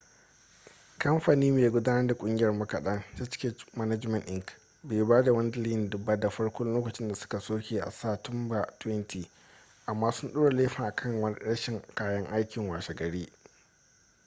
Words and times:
kamfani 0.97 1.51
mai 1.51 1.69
gudanar 1.69 2.07
da 2.07 2.13
kungiyar 2.13 2.53
makadan 2.53 2.99
hk 3.17 3.73
management 3.77 4.27
inc 4.29 4.47
bai 4.83 5.03
ba 5.03 5.23
da 5.23 5.31
wani 5.33 5.51
dalili 5.51 5.97
ba 5.97 6.17
da 6.19 6.29
farko 6.29 6.63
lokacin 6.63 7.07
da 7.07 7.15
suka 7.15 7.39
soke 7.39 7.79
a 7.81 7.91
sa 7.91 8.17
tumba 8.23 8.67
20 8.79 9.29
amma 9.85 10.11
sun 10.11 10.33
ɗora 10.33 10.51
laifin 10.55 10.85
a 10.85 10.95
kan 10.95 11.33
rashin 11.35 11.81
kayan 11.95 12.25
aiki 12.25 12.59
washe 12.61 12.93
gari 12.95 13.29